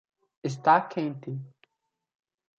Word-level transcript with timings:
Está 0.49 0.75
quente. 0.93 1.31